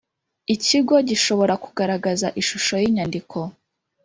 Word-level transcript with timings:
Ikigo 0.53 0.95
gishobora 1.09 1.53
kugaragaza 1.63 2.27
ishusho 2.41 2.73
y 2.81 2.85
inyandiko 2.89 3.37